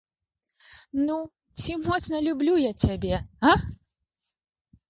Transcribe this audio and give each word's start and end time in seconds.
Ну, 1.07 1.17
ці 1.63 1.77
моцна 1.83 2.23
люблю 2.31 2.57
я 2.63 2.73
цябе, 2.85 3.15
га? 3.49 3.53